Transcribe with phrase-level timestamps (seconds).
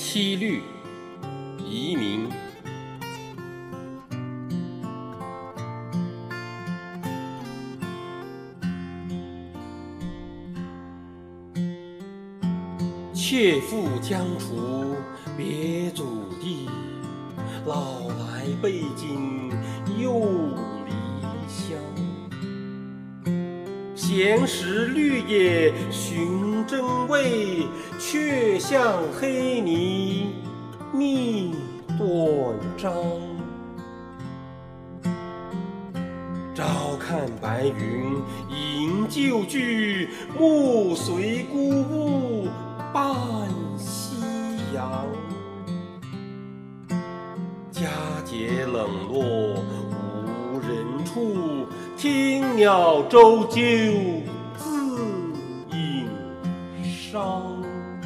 [0.00, 0.62] 七律·
[1.64, 2.28] 移民。
[13.12, 14.94] 妾赴江楚
[15.36, 16.04] 别祖
[16.40, 16.68] 地，
[17.66, 19.50] 老来背井
[20.00, 20.20] 又
[20.86, 20.92] 离
[21.48, 21.76] 乡。
[23.96, 27.66] 闲时绿野寻真味，
[27.98, 30.34] 却向黑泥
[30.92, 31.54] 觅
[31.96, 32.06] 短
[32.76, 32.92] 章。
[36.54, 36.64] 朝
[37.00, 42.48] 看白云迎旧句，暮随孤鹜。
[42.92, 43.48] 伴
[43.78, 44.16] 夕
[44.74, 45.06] 阳，
[47.70, 47.82] 佳
[48.26, 49.18] 节冷落
[49.90, 54.22] 无人处，听鸟啁啾
[57.10, 57.97] 伤